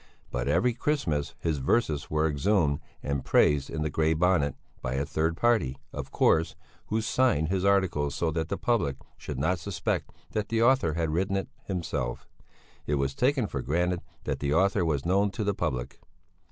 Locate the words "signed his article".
7.01-8.09